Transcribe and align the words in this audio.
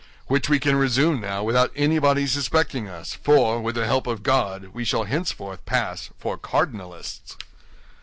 "Which 0.25 0.49
we 0.49 0.59
can 0.59 0.77
resume 0.77 1.21
now 1.21 1.43
without 1.43 1.71
anybody 1.75 2.25
suspecting 2.25 2.87
us, 2.87 3.13
for, 3.13 3.61
with 3.61 3.75
the 3.75 3.85
help 3.85 4.07
of 4.07 4.23
God, 4.23 4.69
we 4.73 4.83
shall 4.83 5.03
henceforth 5.03 5.63
pass 5.67 6.09
for 6.17 6.39
cardinalists." 6.39 7.37